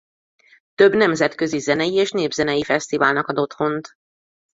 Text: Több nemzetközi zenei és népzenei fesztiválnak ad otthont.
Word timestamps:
Több 0.75 0.93
nemzetközi 0.95 1.57
zenei 1.59 1.93
és 1.93 2.11
népzenei 2.11 2.63
fesztiválnak 2.63 3.27
ad 3.27 3.37
otthont. 3.37 3.93